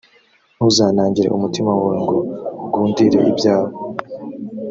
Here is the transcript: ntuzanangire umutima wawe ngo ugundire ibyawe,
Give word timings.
ntuzanangire 0.55 1.27
umutima 1.37 1.69
wawe 1.79 1.95
ngo 2.03 2.17
ugundire 2.65 3.19
ibyawe, 3.31 3.69